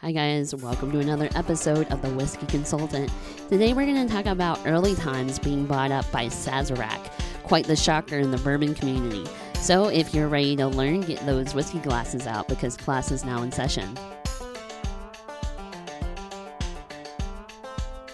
Hi, 0.00 0.12
guys. 0.12 0.54
Welcome 0.54 0.92
to 0.92 1.00
another 1.00 1.28
episode 1.34 1.88
of 1.88 2.02
The 2.02 2.10
Whiskey 2.10 2.46
Consultant. 2.46 3.10
Today, 3.48 3.72
we're 3.72 3.84
going 3.84 4.06
to 4.06 4.12
talk 4.14 4.26
about 4.26 4.60
early 4.64 4.94
times 4.94 5.40
being 5.40 5.66
bought 5.66 5.90
up 5.90 6.08
by 6.12 6.26
Sazerac. 6.26 7.10
Quite 7.42 7.66
the 7.66 7.74
shocker 7.74 8.16
in 8.16 8.30
the 8.30 8.38
bourbon 8.38 8.76
community. 8.76 9.28
So, 9.54 9.88
if 9.88 10.14
you're 10.14 10.28
ready 10.28 10.54
to 10.54 10.68
learn, 10.68 11.00
get 11.00 11.26
those 11.26 11.52
whiskey 11.52 11.80
glasses 11.80 12.28
out 12.28 12.46
because 12.46 12.76
class 12.76 13.10
is 13.10 13.24
now 13.24 13.42
in 13.42 13.50
session. 13.50 13.98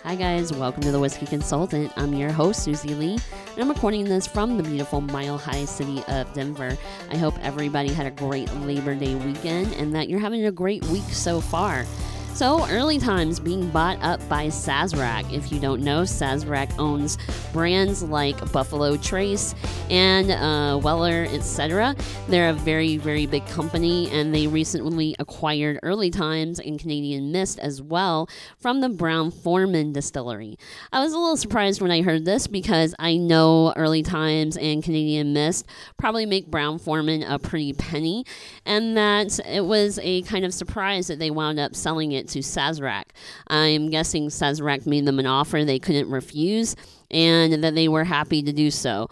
Hi, 0.04 0.16
guys. 0.16 0.52
Welcome 0.52 0.82
to 0.82 0.92
The 0.92 1.00
Whiskey 1.00 1.24
Consultant. 1.24 1.90
I'm 1.96 2.12
your 2.12 2.30
host, 2.30 2.62
Susie 2.62 2.94
Lee, 2.94 3.14
and 3.14 3.58
I'm 3.58 3.70
recording 3.70 4.04
this 4.04 4.26
from 4.26 4.58
the 4.58 4.62
beautiful 4.62 5.00
Mile 5.00 5.38
High 5.38 5.64
city 5.64 6.04
of 6.08 6.30
Denver. 6.34 6.76
I 7.10 7.16
hope 7.16 7.34
everybody 7.40 7.90
had 7.90 8.04
a 8.04 8.10
great 8.10 8.52
Labor 8.56 8.94
Day 8.94 9.14
weekend 9.14 9.72
and 9.72 9.94
that 9.94 10.10
you're 10.10 10.20
having 10.20 10.44
a 10.44 10.52
great 10.52 10.84
week 10.88 11.04
so 11.04 11.40
far. 11.40 11.86
So, 12.34 12.68
early 12.68 12.98
times 12.98 13.38
being 13.38 13.70
bought 13.70 14.02
up 14.02 14.18
by 14.28 14.48
Sazerac. 14.48 15.32
If 15.32 15.52
you 15.52 15.60
don't 15.60 15.82
know, 15.82 16.02
Sazerac 16.02 16.76
owns 16.80 17.16
brands 17.52 18.02
like 18.02 18.50
Buffalo 18.50 18.96
Trace 18.96 19.54
and 19.88 20.32
uh, 20.32 20.80
Weller, 20.82 21.28
etc. 21.30 21.94
They're 22.28 22.48
a 22.48 22.52
very, 22.52 22.96
very 22.96 23.26
big 23.26 23.46
company, 23.46 24.10
and 24.10 24.34
they 24.34 24.48
recently 24.48 25.14
acquired 25.20 25.78
Early 25.84 26.10
Times 26.10 26.58
and 26.58 26.76
Canadian 26.76 27.30
Mist 27.30 27.60
as 27.60 27.80
well 27.80 28.28
from 28.58 28.80
the 28.80 28.88
Brown 28.88 29.30
Forman 29.30 29.92
distillery. 29.92 30.58
I 30.92 31.04
was 31.04 31.12
a 31.12 31.18
little 31.18 31.36
surprised 31.36 31.80
when 31.80 31.92
I 31.92 32.02
heard 32.02 32.24
this 32.24 32.48
because 32.48 32.96
I 32.98 33.16
know 33.16 33.72
Early 33.76 34.02
Times 34.02 34.56
and 34.56 34.82
Canadian 34.82 35.34
Mist 35.34 35.66
probably 35.98 36.26
make 36.26 36.50
Brown 36.50 36.80
Forman 36.80 37.22
a 37.22 37.38
pretty 37.38 37.74
penny, 37.74 38.24
and 38.66 38.96
that 38.96 39.38
it 39.46 39.64
was 39.64 40.00
a 40.02 40.22
kind 40.22 40.44
of 40.44 40.52
surprise 40.52 41.06
that 41.06 41.20
they 41.20 41.30
wound 41.30 41.60
up 41.60 41.76
selling 41.76 42.10
it 42.10 42.23
to 42.28 42.40
Sazerac. 42.40 43.04
I'm 43.48 43.90
guessing 43.90 44.28
Sazerac 44.28 44.86
made 44.86 45.06
them 45.06 45.18
an 45.18 45.26
offer 45.26 45.64
they 45.64 45.78
couldn't 45.78 46.10
refuse 46.10 46.76
and 47.10 47.64
that 47.64 47.74
they 47.74 47.88
were 47.88 48.04
happy 48.04 48.42
to 48.42 48.52
do 48.52 48.70
so. 48.70 49.08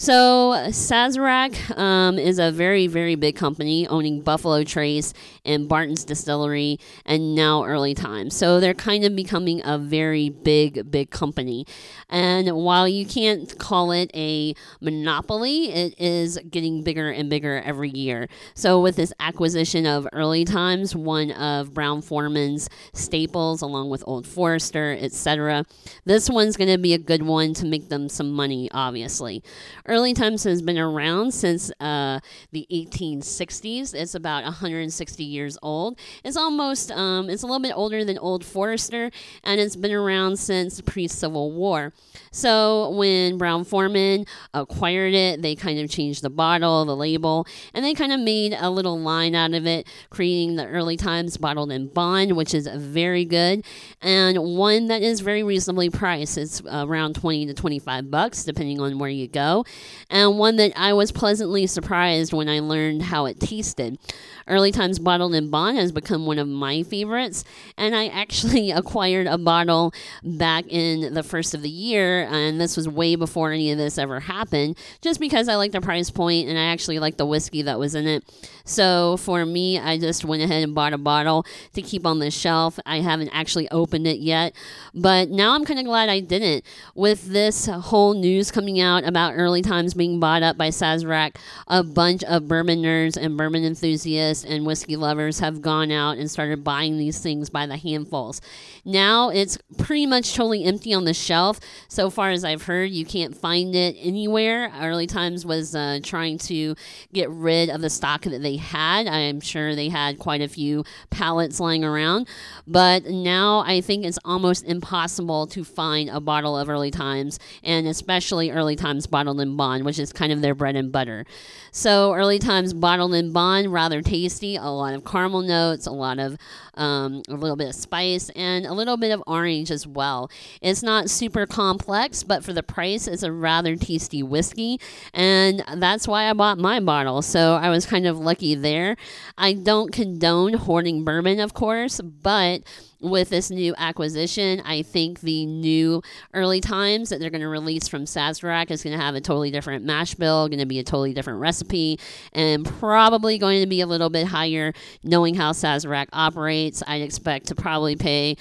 So, 0.00 0.52
Sazerac 0.68 1.76
um, 1.76 2.18
is 2.18 2.38
a 2.38 2.50
very, 2.50 2.86
very 2.86 3.16
big 3.16 3.36
company 3.36 3.86
owning 3.86 4.22
Buffalo 4.22 4.64
Trace 4.64 5.12
and 5.44 5.68
Barton's 5.68 6.06
Distillery 6.06 6.80
and 7.04 7.34
now 7.34 7.66
Early 7.66 7.92
Time. 7.92 8.30
So, 8.30 8.60
they're 8.60 8.72
kind 8.72 9.04
of 9.04 9.14
becoming 9.14 9.60
a 9.62 9.76
very 9.76 10.30
big, 10.30 10.90
big 10.90 11.10
company. 11.10 11.66
And 12.08 12.50
while 12.56 12.88
you 12.88 13.04
can't 13.04 13.58
call 13.58 13.92
it 13.92 14.10
a 14.14 14.54
monopoly, 14.80 15.70
it 15.70 16.00
is 16.00 16.38
getting 16.48 16.82
bigger 16.82 17.10
and 17.10 17.28
bigger 17.28 17.60
every 17.62 17.90
year. 17.90 18.30
So, 18.54 18.80
with 18.80 18.96
this 18.96 19.12
acquisition 19.20 19.84
of 19.84 20.08
Early 20.14 20.46
Times, 20.46 20.96
one 20.96 21.30
of 21.32 21.74
Brown 21.74 22.00
Forman's 22.00 22.70
staples, 22.94 23.60
along 23.60 23.90
with 23.90 24.02
Old 24.06 24.26
Forester, 24.26 24.96
etc., 24.98 25.66
this 26.06 26.30
one's 26.30 26.56
going 26.56 26.70
to 26.70 26.78
be 26.78 26.94
a 26.94 26.98
good 26.98 27.22
one 27.22 27.29
to 27.30 27.64
make 27.64 27.88
them 27.88 28.08
some 28.08 28.32
money, 28.32 28.68
obviously. 28.72 29.42
Early 29.86 30.14
Times 30.14 30.42
has 30.44 30.62
been 30.62 30.78
around 30.78 31.32
since 31.32 31.70
uh, 31.78 32.18
the 32.50 32.66
1860s. 32.72 33.94
It's 33.94 34.16
about 34.16 34.42
160 34.42 35.22
years 35.22 35.56
old. 35.62 35.96
It's 36.24 36.36
almost, 36.36 36.90
um, 36.90 37.30
it's 37.30 37.44
a 37.44 37.46
little 37.46 37.62
bit 37.62 37.72
older 37.76 38.04
than 38.04 38.18
Old 38.18 38.44
Forester, 38.44 39.12
and 39.44 39.60
it's 39.60 39.76
been 39.76 39.92
around 39.92 40.38
since 40.38 40.76
the 40.78 40.82
pre 40.82 41.06
Civil 41.06 41.52
War. 41.52 41.92
So 42.32 42.90
when 42.90 43.38
Brown 43.38 43.62
Forman 43.64 44.26
acquired 44.52 45.14
it, 45.14 45.40
they 45.40 45.54
kind 45.54 45.78
of 45.78 45.88
changed 45.88 46.22
the 46.22 46.30
bottle, 46.30 46.84
the 46.84 46.96
label, 46.96 47.46
and 47.74 47.84
they 47.84 47.94
kind 47.94 48.12
of 48.12 48.18
made 48.18 48.56
a 48.58 48.70
little 48.70 48.98
line 48.98 49.36
out 49.36 49.54
of 49.54 49.66
it, 49.66 49.86
creating 50.10 50.56
the 50.56 50.66
Early 50.66 50.96
Times 50.96 51.36
Bottled 51.36 51.70
in 51.70 51.86
Bond, 51.86 52.36
which 52.36 52.54
is 52.54 52.66
very 52.66 53.24
good, 53.24 53.64
and 54.02 54.36
one 54.38 54.88
that 54.88 55.02
is 55.02 55.20
very 55.20 55.44
reasonably 55.44 55.90
priced. 55.90 56.36
It's 56.36 56.60
around 56.70 57.14
20 57.20 57.46
to 57.46 57.54
25 57.54 58.10
bucks, 58.10 58.44
depending 58.44 58.80
on 58.80 58.98
where 58.98 59.10
you 59.10 59.28
go 59.28 59.64
and 60.08 60.38
one 60.38 60.56
that 60.56 60.72
I 60.76 60.92
was 60.92 61.12
pleasantly 61.12 61.66
surprised 61.66 62.32
when 62.32 62.48
I 62.48 62.60
learned 62.60 63.02
how 63.02 63.26
it 63.26 63.40
tasted. 63.40 63.98
Early 64.46 64.72
Times 64.72 64.98
Bottled 64.98 65.34
in 65.34 65.50
Bond 65.50 65.76
has 65.78 65.92
become 65.92 66.26
one 66.26 66.38
of 66.38 66.48
my 66.48 66.82
favorites, 66.82 67.44
and 67.76 67.94
I 67.94 68.08
actually 68.08 68.70
acquired 68.72 69.26
a 69.26 69.38
bottle 69.38 69.92
back 70.24 70.64
in 70.68 71.14
the 71.14 71.22
first 71.22 71.54
of 71.54 71.62
the 71.62 71.70
year, 71.70 72.26
and 72.28 72.60
this 72.60 72.76
was 72.76 72.88
way 72.88 73.14
before 73.14 73.52
any 73.52 73.70
of 73.70 73.78
this 73.78 73.98
ever 73.98 74.20
happened, 74.20 74.76
just 75.02 75.20
because 75.20 75.48
I 75.48 75.56
liked 75.56 75.72
the 75.72 75.80
price 75.80 76.10
point 76.10 76.48
and 76.48 76.58
I 76.58 76.64
actually 76.64 76.98
liked 76.98 77.18
the 77.18 77.26
whiskey 77.26 77.62
that 77.62 77.78
was 77.78 77.94
in 77.94 78.06
it. 78.06 78.24
So 78.64 79.16
for 79.16 79.44
me, 79.44 79.78
I 79.78 79.98
just 79.98 80.24
went 80.24 80.42
ahead 80.42 80.62
and 80.62 80.74
bought 80.74 80.92
a 80.92 80.98
bottle 80.98 81.44
to 81.74 81.82
keep 81.82 82.06
on 82.06 82.20
the 82.20 82.30
shelf. 82.30 82.78
I 82.86 83.00
haven't 83.00 83.30
actually 83.32 83.68
opened 83.70 84.06
it 84.06 84.18
yet, 84.18 84.54
but 84.94 85.28
now 85.28 85.54
I'm 85.54 85.64
kind 85.64 85.80
of 85.80 85.86
glad 85.86 86.08
I 86.08 86.20
didn't. 86.20 86.64
With 86.94 87.09
this 87.18 87.66
whole 87.66 88.14
news 88.14 88.50
coming 88.50 88.80
out 88.80 89.04
about 89.04 89.34
Early 89.34 89.62
Times 89.62 89.94
being 89.94 90.20
bought 90.20 90.42
up 90.42 90.56
by 90.56 90.68
Sazerac, 90.68 91.36
a 91.66 91.82
bunch 91.82 92.22
of 92.24 92.46
bourbon 92.46 92.82
nerds 92.82 93.16
and 93.16 93.36
bourbon 93.36 93.64
enthusiasts 93.64 94.44
and 94.44 94.66
whiskey 94.66 94.96
lovers 94.96 95.40
have 95.40 95.62
gone 95.62 95.90
out 95.90 96.18
and 96.18 96.30
started 96.30 96.62
buying 96.62 96.98
these 96.98 97.18
things 97.18 97.50
by 97.50 97.66
the 97.66 97.76
handfuls. 97.76 98.40
Now 98.84 99.30
it's 99.30 99.58
pretty 99.78 100.06
much 100.06 100.34
totally 100.34 100.64
empty 100.64 100.94
on 100.94 101.04
the 101.04 101.14
shelf. 101.14 101.58
So 101.88 102.10
far 102.10 102.30
as 102.30 102.44
I've 102.44 102.62
heard, 102.62 102.90
you 102.90 103.04
can't 103.04 103.36
find 103.36 103.74
it 103.74 103.96
anywhere. 103.98 104.72
Early 104.80 105.06
Times 105.06 105.44
was 105.44 105.74
uh, 105.74 106.00
trying 106.02 106.38
to 106.38 106.74
get 107.12 107.28
rid 107.30 107.70
of 107.70 107.80
the 107.80 107.90
stock 107.90 108.22
that 108.22 108.42
they 108.42 108.56
had. 108.56 109.06
I'm 109.06 109.40
sure 109.40 109.74
they 109.74 109.88
had 109.88 110.18
quite 110.18 110.40
a 110.40 110.48
few 110.48 110.84
pallets 111.10 111.60
lying 111.60 111.84
around, 111.84 112.28
but 112.66 113.04
now 113.06 113.60
I 113.60 113.80
think 113.80 114.04
it's 114.04 114.18
almost 114.24 114.64
impossible 114.64 115.46
to 115.48 115.64
find 115.64 116.08
a 116.10 116.20
bottle 116.20 116.56
of 116.56 116.68
Early 116.68 116.90
Times, 116.90 116.99
and 117.00 117.86
especially 117.86 118.50
Early 118.50 118.76
Times 118.76 119.06
bottled 119.06 119.40
in 119.40 119.56
bond, 119.56 119.84
which 119.84 119.98
is 119.98 120.12
kind 120.12 120.32
of 120.32 120.42
their 120.42 120.54
bread 120.54 120.76
and 120.76 120.92
butter. 120.92 121.24
So 121.72 122.14
Early 122.14 122.38
Times 122.38 122.72
bottled 122.74 123.14
in 123.14 123.32
bond, 123.32 123.72
rather 123.72 124.02
tasty, 124.02 124.56
a 124.56 124.64
lot 124.64 124.94
of 124.94 125.04
caramel 125.04 125.42
notes, 125.42 125.86
a 125.86 125.92
lot 125.92 126.18
of 126.18 126.36
um, 126.74 127.22
a 127.28 127.34
little 127.34 127.56
bit 127.56 127.68
of 127.68 127.74
spice, 127.74 128.30
and 128.30 128.64
a 128.64 128.72
little 128.72 128.96
bit 128.96 129.10
of 129.10 129.22
orange 129.26 129.70
as 129.70 129.86
well. 129.86 130.30
It's 130.62 130.82
not 130.82 131.10
super 131.10 131.46
complex, 131.46 132.22
but 132.22 132.44
for 132.44 132.52
the 132.52 132.62
price, 132.62 133.06
it's 133.06 133.22
a 133.22 133.32
rather 133.32 133.76
tasty 133.76 134.22
whiskey, 134.22 134.80
and 135.12 135.62
that's 135.76 136.08
why 136.08 136.30
I 136.30 136.32
bought 136.32 136.58
my 136.58 136.80
bottle. 136.80 137.22
So 137.22 137.54
I 137.54 137.70
was 137.70 137.86
kind 137.86 138.06
of 138.06 138.18
lucky 138.18 138.54
there. 138.54 138.96
I 139.36 139.52
don't 139.52 139.92
condone 139.92 140.54
hoarding 140.54 141.04
bourbon, 141.04 141.40
of 141.40 141.54
course, 141.54 142.00
but 142.00 142.62
with 143.00 143.30
this 143.30 143.50
new 143.50 143.74
acquisition, 143.78 144.60
I 144.64 144.82
think 144.82 145.20
the 145.20 145.46
new 145.46 146.02
early 146.34 146.60
times 146.60 147.08
that 147.10 147.20
they're 147.20 147.30
going 147.30 147.40
to 147.40 147.48
release 147.48 147.88
from 147.88 148.04
Sazerac 148.04 148.70
is 148.70 148.82
going 148.82 148.96
to 148.96 149.02
have 149.02 149.14
a 149.14 149.20
totally 149.20 149.50
different 149.50 149.84
mash 149.84 150.14
bill, 150.14 150.48
going 150.48 150.58
to 150.58 150.66
be 150.66 150.78
a 150.78 150.84
totally 150.84 151.14
different 151.14 151.40
recipe, 151.40 151.98
and 152.32 152.64
probably 152.64 153.38
going 153.38 153.60
to 153.60 153.66
be 153.66 153.80
a 153.80 153.86
little 153.86 154.10
bit 154.10 154.26
higher 154.26 154.72
knowing 155.02 155.34
how 155.34 155.52
Sazerac 155.52 156.08
operates. 156.12 156.82
I'd 156.86 157.02
expect 157.02 157.46
to 157.46 157.54
probably 157.54 157.96
pay 157.96 158.36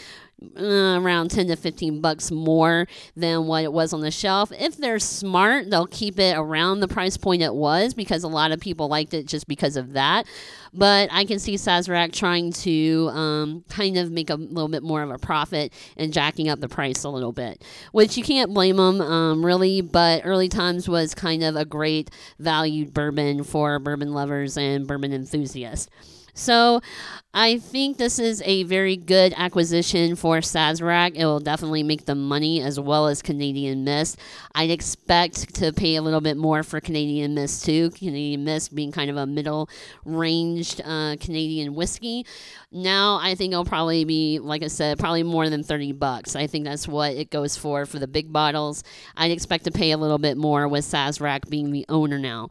uh, 0.58 1.00
around 1.00 1.32
10 1.32 1.48
to 1.48 1.56
15 1.56 2.02
bucks 2.02 2.32
more 2.32 2.88
than 3.16 3.46
what 3.46 3.64
it 3.64 3.74
was 3.74 3.94
on 3.94 4.02
the 4.02 4.12
shelf. 4.12 4.52
If 4.52 4.78
they're 4.78 5.00
smart, 5.00 5.70
they'll 5.70 5.88
keep 5.88 6.20
it 6.20 6.38
around 6.38 6.80
the 6.80 6.88
price 6.88 7.18
point 7.18 7.42
it 7.42 7.54
was 7.54 7.94
because 7.94 8.24
a 8.24 8.28
lot 8.28 8.52
of 8.52 8.60
people 8.60 8.88
liked 8.88 9.14
it 9.14 9.26
just 9.26 9.48
because 9.48 9.76
of 9.76 9.94
that. 9.94 10.26
But 10.74 11.10
I 11.12 11.26
can 11.26 11.40
see 11.40 11.56
Sazerac 11.56 12.14
trying 12.14 12.52
to 12.54 13.10
um, 13.12 13.66
kind 13.70 13.98
of 13.98 14.12
make 14.12 14.30
a 14.30 14.36
little 14.36 14.70
bit 14.70 14.84
more 14.84 15.02
of 15.02 15.10
a 15.10 15.18
profit 15.18 15.74
and 15.98 16.14
jacking 16.14 16.48
up 16.48 16.60
the 16.60 16.70
price 16.70 17.04
a 17.04 17.10
little 17.10 17.32
bit, 17.32 17.64
which 17.92 18.18
you 18.18 18.24
can't 18.24 18.54
blame 18.54 18.78
them 18.78 19.02
um, 19.02 19.46
really. 19.46 19.82
But 19.82 20.22
Early 20.26 20.48
Times 20.48 20.88
was 20.88 21.16
kind 21.16 21.44
of 21.44 21.56
a 21.56 21.66
great 21.66 22.12
valued 22.38 22.94
bourbon 22.94 23.44
for 23.44 23.80
bourbon 23.80 24.14
lovers 24.14 24.58
and 24.58 24.88
bourbon 24.88 25.12
enthusiasts. 25.12 25.90
So 26.40 26.82
I 27.34 27.58
think 27.58 27.98
this 27.98 28.18
is 28.18 28.42
a 28.46 28.64
very 28.64 28.96
good 28.96 29.34
acquisition 29.36 30.16
for 30.16 30.38
Sazerac. 30.38 31.16
It 31.16 31.26
will 31.26 31.42
definitely 31.42 31.84
make 31.84 32.06
them 32.06 32.28
money 32.28 32.62
as 32.62 32.80
well 32.80 33.08
as 33.08 33.22
Canadian 33.22 33.84
Mist. 33.84 34.18
I'd 34.56 34.72
expect 34.72 35.54
to 35.56 35.74
pay 35.74 35.98
a 35.98 36.02
little 36.02 36.22
bit 36.22 36.38
more 36.38 36.64
for 36.64 36.80
Canadian 36.80 37.36
Mist 37.36 37.66
too. 37.66 37.92
Canadian 37.92 38.46
Mist 38.46 38.74
being 38.74 38.92
kind 38.92 39.12
of 39.12 39.18
a 39.18 39.28
middle 39.28 39.70
ranged 40.06 40.82
uh, 40.86 41.18
Canadian 41.20 41.76
whiskey. 41.76 42.26
Now 42.72 43.20
I 43.22 43.36
think 43.36 43.52
it'll 43.52 43.66
probably 43.66 44.06
be, 44.06 44.40
like 44.40 44.64
I 44.64 44.68
said, 44.68 44.98
probably 44.98 45.24
more 45.24 45.50
than 45.50 45.62
30 45.62 45.92
bucks. 45.92 46.38
I 46.38 46.48
think 46.48 46.64
that's 46.64 46.88
what 46.88 47.12
it 47.12 47.32
goes 47.32 47.58
for 47.58 47.86
for 47.86 48.00
the 48.00 48.08
big 48.08 48.32
bottles. 48.32 48.84
I'd 49.18 49.32
expect 49.32 49.66
to 49.66 49.72
pay 49.72 49.92
a 49.92 49.98
little 49.98 50.20
bit 50.20 50.38
more 50.38 50.70
with 50.70 50.86
Sazerac 50.86 51.50
being 51.50 51.72
the 51.72 51.86
owner 51.90 52.18
now. 52.18 52.48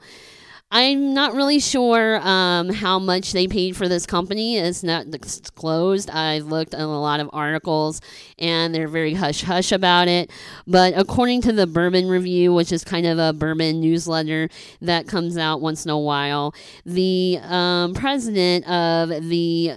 I'm 0.70 1.14
not 1.14 1.34
really 1.34 1.60
sure 1.60 2.20
um, 2.20 2.68
how 2.68 2.98
much 2.98 3.32
they 3.32 3.48
paid 3.48 3.74
for 3.74 3.88
this 3.88 4.04
company. 4.04 4.58
It's 4.58 4.82
not 4.82 5.10
disclosed. 5.10 6.10
I've 6.10 6.44
looked 6.44 6.74
at 6.74 6.80
a 6.80 6.86
lot 6.86 7.20
of 7.20 7.30
articles 7.32 8.02
and 8.38 8.74
they're 8.74 8.86
very 8.86 9.14
hush 9.14 9.40
hush 9.40 9.72
about 9.72 10.08
it. 10.08 10.30
But 10.66 10.92
according 10.94 11.40
to 11.42 11.52
the 11.52 11.66
Bourbon 11.66 12.06
Review, 12.06 12.52
which 12.52 12.70
is 12.70 12.84
kind 12.84 13.06
of 13.06 13.18
a 13.18 13.32
bourbon 13.32 13.80
newsletter 13.80 14.50
that 14.82 15.08
comes 15.08 15.38
out 15.38 15.62
once 15.62 15.86
in 15.86 15.90
a 15.90 15.98
while, 15.98 16.54
the 16.84 17.38
um, 17.44 17.94
president 17.94 18.68
of 18.68 19.08
the 19.08 19.72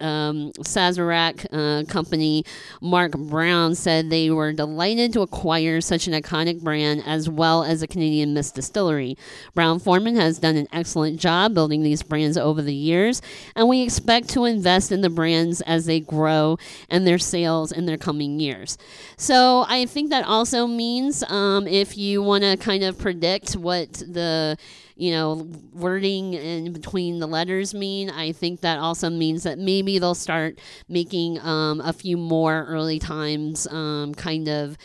um, 0.00 0.52
Sazerac 0.60 1.46
uh, 1.52 1.84
company, 1.86 2.44
Mark 2.80 3.12
Brown, 3.12 3.74
said 3.74 4.10
they 4.10 4.30
were 4.30 4.52
delighted 4.52 5.12
to 5.14 5.22
acquire 5.22 5.80
such 5.80 6.06
an 6.06 6.12
iconic 6.12 6.62
brand 6.62 7.02
as 7.06 7.28
well 7.28 7.64
as 7.64 7.82
a 7.82 7.86
Canadian 7.86 8.34
mist 8.34 8.54
distillery. 8.54 9.16
Brown 9.54 9.78
Forman 9.78 10.16
has 10.16 10.38
done 10.38 10.56
an 10.56 10.68
excellent 10.72 11.20
job 11.20 11.54
building 11.54 11.82
these 11.82 12.02
brands 12.02 12.36
over 12.36 12.62
the 12.62 12.74
years, 12.74 13.22
and 13.54 13.68
we 13.68 13.82
expect 13.82 14.28
to 14.30 14.44
invest 14.44 14.92
in 14.92 15.00
the 15.00 15.10
brands 15.10 15.60
as 15.62 15.86
they 15.86 16.00
grow 16.00 16.58
and 16.88 17.06
their 17.06 17.18
sales 17.18 17.72
in 17.72 17.86
their 17.86 17.98
coming 17.98 18.40
years. 18.40 18.78
So 19.16 19.64
I 19.68 19.86
think 19.86 20.10
that 20.10 20.26
also 20.26 20.66
means 20.66 21.22
um, 21.24 21.66
if 21.66 21.96
you 21.96 22.22
want 22.22 22.44
to 22.44 22.56
kind 22.56 22.82
of 22.82 22.98
predict 22.98 23.54
what 23.56 23.92
the 23.92 24.56
you 24.96 25.10
know, 25.10 25.48
wording 25.72 26.34
in 26.34 26.72
between 26.72 27.18
the 27.18 27.26
letters 27.26 27.74
mean. 27.74 28.10
I 28.10 28.32
think 28.32 28.60
that 28.60 28.78
also 28.78 29.10
means 29.10 29.42
that 29.42 29.58
maybe 29.58 29.98
they'll 29.98 30.14
start 30.14 30.60
making 30.88 31.40
um, 31.40 31.80
a 31.80 31.92
few 31.92 32.16
more 32.16 32.64
early 32.68 32.98
times 32.98 33.66
um, 33.68 34.14
kind 34.14 34.48
of 34.48 34.76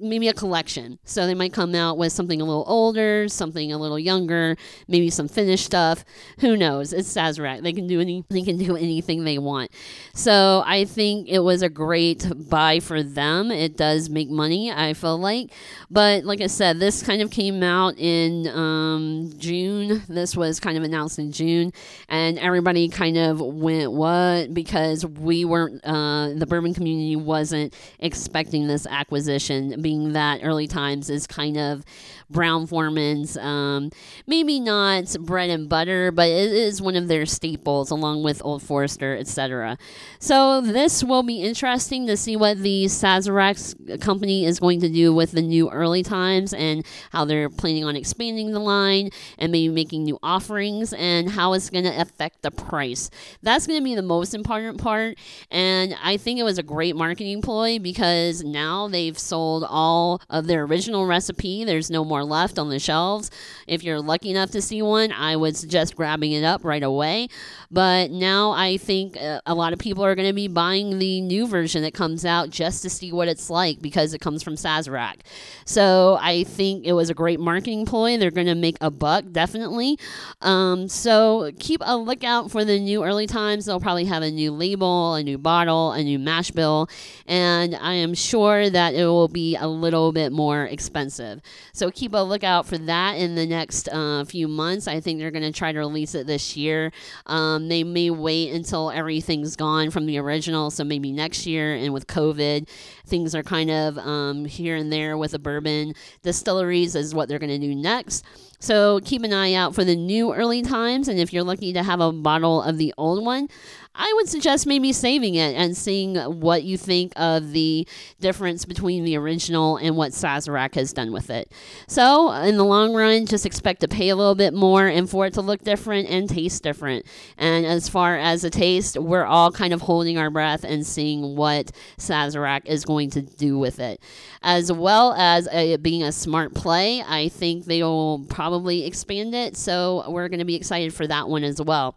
maybe 0.00 0.28
a 0.28 0.34
collection. 0.34 0.98
So 1.04 1.26
they 1.26 1.34
might 1.34 1.52
come 1.52 1.74
out 1.74 1.98
with 1.98 2.12
something 2.12 2.40
a 2.40 2.44
little 2.44 2.64
older, 2.66 3.28
something 3.28 3.72
a 3.72 3.78
little 3.78 3.98
younger, 3.98 4.56
maybe 4.88 5.10
some 5.10 5.28
finished 5.28 5.64
stuff. 5.64 6.04
Who 6.40 6.56
knows? 6.56 6.92
It's 6.92 7.12
Sazerac. 7.12 7.62
They 7.62 7.72
can 7.72 7.86
do 7.86 8.00
any 8.00 8.24
they 8.30 8.42
can 8.42 8.58
do 8.58 8.76
anything 8.76 9.24
they 9.24 9.38
want. 9.38 9.70
So 10.14 10.62
I 10.66 10.84
think 10.84 11.28
it 11.28 11.40
was 11.40 11.62
a 11.62 11.68
great 11.68 12.30
buy 12.48 12.80
for 12.80 13.02
them. 13.02 13.50
It 13.50 13.76
does 13.76 14.10
make 14.10 14.30
money, 14.30 14.72
I 14.72 14.94
feel 14.94 15.18
like. 15.18 15.52
But 15.90 16.24
like 16.24 16.40
I 16.40 16.46
said, 16.46 16.80
this 16.80 17.02
kind 17.02 17.22
of 17.22 17.30
came 17.30 17.62
out 17.62 17.98
in 17.98 18.48
um, 18.48 19.32
June. 19.38 20.02
This 20.08 20.36
was 20.36 20.60
kind 20.60 20.76
of 20.76 20.82
announced 20.84 21.18
in 21.18 21.32
June, 21.32 21.72
and 22.08 22.38
everybody 22.38 22.88
kind 22.88 23.16
of 23.16 23.40
went 23.40 23.92
what 23.92 24.52
because 24.54 25.04
we 25.04 25.44
weren't 25.44 25.84
uh, 25.84 26.30
the 26.34 26.46
bourbon 26.46 26.74
community 26.74 27.16
wasn't 27.16 27.74
expecting 27.98 28.66
this 28.66 28.86
acquisition 28.86 29.80
that 30.12 30.40
early 30.42 30.66
times 30.66 31.10
is 31.10 31.26
kind 31.26 31.56
of 31.56 31.84
Brown 32.30 32.66
Forman's, 32.66 33.36
um, 33.36 33.90
maybe 34.26 34.60
not 34.60 35.16
bread 35.20 35.50
and 35.50 35.68
butter, 35.68 36.12
but 36.12 36.28
it 36.28 36.52
is 36.52 36.80
one 36.80 36.94
of 36.94 37.08
their 37.08 37.26
staples 37.26 37.90
along 37.90 38.22
with 38.22 38.40
Old 38.44 38.62
Forester, 38.62 39.16
etc. 39.16 39.76
So 40.20 40.60
this 40.60 41.02
will 41.02 41.24
be 41.24 41.42
interesting 41.42 42.06
to 42.06 42.16
see 42.16 42.36
what 42.36 42.58
the 42.58 42.84
Sazerac 42.84 44.00
company 44.00 44.44
is 44.44 44.60
going 44.60 44.80
to 44.80 44.88
do 44.88 45.12
with 45.12 45.32
the 45.32 45.42
new 45.42 45.70
early 45.70 46.02
times 46.02 46.54
and 46.54 46.86
how 47.10 47.24
they're 47.24 47.50
planning 47.50 47.84
on 47.84 47.96
expanding 47.96 48.52
the 48.52 48.60
line 48.60 49.10
and 49.38 49.50
maybe 49.50 49.72
making 49.72 50.04
new 50.04 50.18
offerings 50.22 50.92
and 50.92 51.30
how 51.30 51.52
it's 51.52 51.68
going 51.68 51.84
to 51.84 52.00
affect 52.00 52.42
the 52.42 52.50
price. 52.50 53.10
That's 53.42 53.66
going 53.66 53.80
to 53.80 53.84
be 53.84 53.96
the 53.96 54.02
most 54.02 54.34
important 54.34 54.80
part. 54.80 55.18
And 55.50 55.96
I 56.02 56.16
think 56.16 56.38
it 56.38 56.44
was 56.44 56.58
a 56.58 56.62
great 56.62 56.94
marketing 56.94 57.42
ploy 57.42 57.78
because 57.80 58.44
now 58.44 58.86
they've 58.86 59.18
sold 59.18 59.64
all 59.64 59.79
of 60.28 60.46
their 60.46 60.62
original 60.62 61.06
recipe. 61.06 61.64
There's 61.64 61.90
no 61.90 62.04
more 62.04 62.20
more 62.20 62.28
left 62.28 62.58
on 62.58 62.68
the 62.68 62.78
shelves. 62.78 63.30
If 63.66 63.82
you're 63.82 64.00
lucky 64.00 64.30
enough 64.30 64.50
to 64.50 64.60
see 64.60 64.82
one, 64.82 65.12
I 65.12 65.36
would 65.36 65.56
suggest 65.56 65.96
grabbing 65.96 66.32
it 66.32 66.44
up 66.44 66.64
right 66.64 66.82
away. 66.82 67.28
But 67.70 68.10
now 68.10 68.50
I 68.50 68.76
think 68.76 69.16
uh, 69.16 69.40
a 69.46 69.54
lot 69.54 69.72
of 69.72 69.78
people 69.78 70.04
are 70.04 70.14
going 70.14 70.28
to 70.28 70.34
be 70.34 70.48
buying 70.48 70.98
the 70.98 71.20
new 71.20 71.46
version 71.46 71.82
that 71.82 71.94
comes 71.94 72.24
out 72.24 72.50
just 72.50 72.82
to 72.82 72.90
see 72.90 73.12
what 73.12 73.28
it's 73.28 73.48
like 73.48 73.80
because 73.80 74.12
it 74.12 74.20
comes 74.20 74.42
from 74.42 74.54
Sazerac. 74.54 75.20
So 75.64 76.18
I 76.20 76.44
think 76.44 76.84
it 76.84 76.92
was 76.92 77.10
a 77.10 77.14
great 77.14 77.38
marketing 77.38 77.86
ploy. 77.86 78.18
They're 78.18 78.30
going 78.30 78.48
to 78.48 78.54
make 78.54 78.76
a 78.80 78.90
buck, 78.90 79.24
definitely. 79.30 79.98
Um, 80.40 80.88
so 80.88 81.52
keep 81.58 81.80
a 81.84 81.96
lookout 81.96 82.50
for 82.50 82.64
the 82.64 82.78
new 82.78 83.04
early 83.04 83.26
times. 83.26 83.66
They'll 83.66 83.80
probably 83.80 84.06
have 84.06 84.22
a 84.22 84.30
new 84.30 84.50
label, 84.50 85.14
a 85.14 85.22
new 85.22 85.38
bottle, 85.38 85.92
a 85.92 86.02
new 86.02 86.18
mash 86.18 86.50
bill, 86.50 86.88
and 87.26 87.76
I 87.76 87.94
am 87.94 88.14
sure 88.14 88.68
that 88.68 88.94
it 88.94 89.06
will 89.06 89.28
be 89.28 89.56
a 89.56 89.68
little 89.70 90.12
bit 90.12 90.32
more 90.32 90.64
expensive. 90.64 91.40
So 91.72 91.90
keep 91.90 92.12
a 92.12 92.18
lookout 92.18 92.66
for 92.66 92.78
that 92.78 93.14
in 93.14 93.34
the 93.34 93.46
next 93.46 93.88
uh, 93.88 94.24
few 94.24 94.48
months. 94.48 94.88
I 94.88 95.00
think 95.00 95.18
they're 95.18 95.30
going 95.30 95.42
to 95.42 95.52
try 95.52 95.72
to 95.72 95.78
release 95.78 96.14
it 96.14 96.26
this 96.26 96.56
year. 96.56 96.92
Um, 97.26 97.68
they 97.68 97.84
may 97.84 98.10
wait 98.10 98.52
until 98.52 98.90
everything's 98.90 99.56
gone 99.56 99.90
from 99.90 100.06
the 100.06 100.18
original, 100.18 100.70
so 100.70 100.84
maybe 100.84 101.12
next 101.12 101.46
year. 101.46 101.74
And 101.74 101.92
with 101.92 102.06
COVID, 102.06 102.68
things 103.06 103.34
are 103.34 103.42
kind 103.42 103.70
of 103.70 103.98
um, 103.98 104.44
here 104.44 104.76
and 104.76 104.92
there 104.92 105.16
with 105.16 105.30
the 105.32 105.38
bourbon 105.38 105.94
distilleries, 106.22 106.94
is 106.94 107.14
what 107.14 107.28
they're 107.28 107.38
going 107.38 107.50
to 107.50 107.58
do 107.58 107.74
next. 107.74 108.24
So 108.60 109.00
keep 109.04 109.22
an 109.22 109.32
eye 109.32 109.54
out 109.54 109.74
for 109.74 109.84
the 109.84 109.96
new 109.96 110.32
early 110.32 110.62
times. 110.62 111.08
And 111.08 111.18
if 111.18 111.32
you're 111.32 111.44
lucky 111.44 111.72
to 111.72 111.82
have 111.82 112.00
a 112.00 112.12
bottle 112.12 112.62
of 112.62 112.78
the 112.78 112.94
old 112.96 113.24
one, 113.24 113.48
I 113.94 114.12
would 114.16 114.28
suggest 114.28 114.66
maybe 114.66 114.92
saving 114.92 115.34
it 115.34 115.54
and 115.56 115.76
seeing 115.76 116.16
what 116.16 116.62
you 116.62 116.78
think 116.78 117.12
of 117.16 117.50
the 117.52 117.86
difference 118.20 118.64
between 118.64 119.04
the 119.04 119.16
original 119.16 119.78
and 119.78 119.96
what 119.96 120.12
Sazerac 120.12 120.76
has 120.76 120.92
done 120.92 121.12
with 121.12 121.28
it. 121.28 121.50
So, 121.88 122.30
in 122.32 122.56
the 122.56 122.64
long 122.64 122.94
run, 122.94 123.26
just 123.26 123.44
expect 123.44 123.80
to 123.80 123.88
pay 123.88 124.08
a 124.08 124.16
little 124.16 124.36
bit 124.36 124.54
more 124.54 124.86
and 124.86 125.10
for 125.10 125.26
it 125.26 125.34
to 125.34 125.40
look 125.40 125.64
different 125.64 126.08
and 126.08 126.28
taste 126.28 126.62
different. 126.62 127.04
And 127.36 127.66
as 127.66 127.88
far 127.88 128.16
as 128.16 128.42
the 128.42 128.50
taste, 128.50 128.96
we're 128.96 129.24
all 129.24 129.50
kind 129.50 129.72
of 129.74 129.80
holding 129.80 130.18
our 130.18 130.30
breath 130.30 130.62
and 130.62 130.86
seeing 130.86 131.36
what 131.36 131.72
Sazerac 131.98 132.66
is 132.66 132.84
going 132.84 133.10
to 133.10 133.22
do 133.22 133.58
with 133.58 133.80
it. 133.80 134.00
As 134.42 134.70
well 134.70 135.14
as 135.14 135.48
uh, 135.48 135.50
a, 135.52 135.76
being 135.76 136.04
a 136.04 136.12
smart 136.12 136.54
play, 136.54 137.02
I 137.02 137.28
think 137.28 137.64
they 137.64 137.82
will 137.82 138.24
probably 138.28 138.49
expand 138.58 139.34
it. 139.34 139.56
So, 139.56 140.04
we're 140.08 140.28
going 140.28 140.40
to 140.40 140.44
be 140.44 140.56
excited 140.56 140.92
for 140.94 141.06
that 141.06 141.28
one 141.28 141.44
as 141.44 141.60
well. 141.60 141.96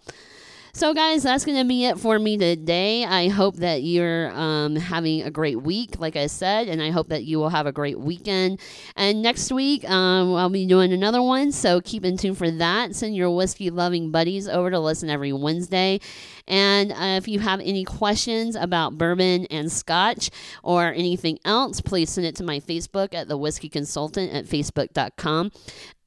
So, 0.75 0.95
guys, 0.95 1.21
that's 1.21 1.45
going 1.45 1.59
to 1.59 1.67
be 1.67 1.85
it 1.85 1.99
for 1.99 2.17
me 2.17 2.35
today. 2.35 3.05
I 3.05 3.27
hope 3.27 3.57
that 3.57 3.83
you're 3.83 4.31
um, 4.31 4.75
having 4.75 5.21
a 5.21 5.29
great 5.29 5.61
week, 5.61 5.99
like 5.99 6.15
I 6.15 6.25
said, 6.25 6.67
and 6.67 6.81
I 6.81 6.89
hope 6.89 7.09
that 7.09 7.25
you 7.25 7.37
will 7.37 7.49
have 7.49 7.67
a 7.67 7.71
great 7.71 7.99
weekend. 7.99 8.59
And 8.95 9.21
next 9.21 9.51
week, 9.51 9.87
um, 9.87 10.33
I'll 10.33 10.49
be 10.49 10.65
doing 10.65 10.91
another 10.91 11.21
one, 11.21 11.51
so 11.51 11.79
keep 11.79 12.03
in 12.03 12.17
tune 12.17 12.33
for 12.33 12.49
that. 12.49 12.95
Send 12.95 13.15
your 13.15 13.29
whiskey 13.29 13.69
loving 13.69 14.09
buddies 14.09 14.47
over 14.47 14.71
to 14.71 14.79
listen 14.79 15.11
every 15.11 15.31
Wednesday. 15.31 15.99
And 16.47 16.91
uh, 16.91 17.17
if 17.17 17.27
you 17.27 17.37
have 17.37 17.59
any 17.59 17.83
questions 17.83 18.55
about 18.55 18.97
bourbon 18.97 19.45
and 19.51 19.71
scotch 19.71 20.31
or 20.63 20.91
anything 20.91 21.37
else, 21.45 21.81
please 21.81 22.09
send 22.09 22.25
it 22.25 22.35
to 22.37 22.43
my 22.43 22.59
Facebook 22.59 23.13
at 23.13 23.27
the 23.27 23.37
whiskey 23.37 23.69
consultant 23.69 24.33
at 24.33 24.45
facebook.com. 24.45 25.51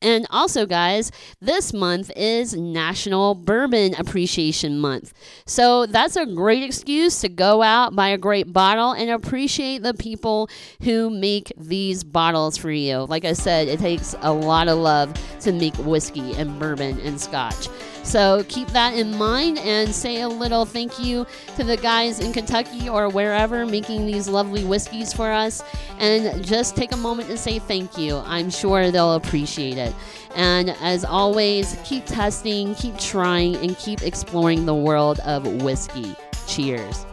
And 0.03 0.27
also, 0.31 0.67
guys, 0.67 1.11
this 1.41 1.73
month 1.73 2.11
is 2.15 2.55
National 2.55 3.35
Bourbon 3.35 3.95
Appreciation 3.95 4.79
Month. 4.79 5.15
So 5.47 5.87
that's 5.87 6.17
a 6.17 6.27
great 6.27 6.63
excuse 6.63 7.21
to 7.21 7.29
go 7.29 7.63
out, 7.63 7.97
buy 7.97 8.09
a 8.09 8.19
great 8.19 8.53
bottle, 8.53 8.93
and 8.93 9.11
appreciate 9.11 9.83
the 9.83 9.95
people 9.95 10.51
who 10.83 11.09
make 11.09 11.53
these 11.57 12.05
bottles 12.05 12.57
for 12.57 12.71
you. 12.71 12.99
Like 13.07 13.25
I 13.25 13.33
said, 13.33 13.69
it 13.69 13.81
takes 13.81 14.15
a 14.21 14.33
lot 14.33 14.69
of 14.69 14.79
love 14.79 15.15
to 15.41 15.53
make 15.53 15.75
whiskey 15.77 16.33
and 16.35 16.59
bourbon 16.59 17.01
and 17.01 17.21
scotch. 17.21 17.69
So 18.07 18.45
keep 18.49 18.69
that 18.69 18.95
in 18.95 19.19
mind 19.19 19.59
and 19.59 19.93
say 19.93 20.21
a 20.21 20.29
little 20.29 20.65
thank 20.65 21.01
you 21.01 21.27
to 21.57 21.65
the 21.65 21.77
guys 21.77 22.21
in 22.21 22.33
Kentucky 22.33 22.89
or 22.89 23.09
wherever 23.09 23.67
making 23.67 24.07
these 24.07 24.29
lovely 24.29 24.65
whiskeys 24.65 25.13
for 25.13 25.33
us. 25.33 25.61
And 25.99 26.45
just 26.45 26.77
take 26.77 26.93
a 26.93 26.97
moment 26.97 27.29
to 27.31 27.37
say 27.37 27.59
thank 27.59 27.99
you. 27.99 28.19
I'm 28.19 28.49
sure 28.49 28.93
they'll 28.93 29.15
appreciate 29.15 29.77
it. 29.77 29.93
And 30.37 30.71
as 30.81 31.05
always, 31.05 31.77
keep 31.85 32.07
testing, 32.07 32.77
keep 32.77 32.97
trying, 32.97 33.57
and 33.57 33.77
keep 33.77 34.03
exploring 34.03 34.67
the 34.67 34.75
world 34.75 35.19
of 35.21 35.63
whiskey. 35.63 36.15
Cheers. 36.47 37.07